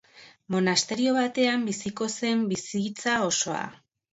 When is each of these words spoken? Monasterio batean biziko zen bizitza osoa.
Monasterio 0.55 1.11
batean 1.17 1.67
biziko 1.69 2.09
zen 2.15 2.43
bizitza 2.55 3.17
osoa. 3.31 3.63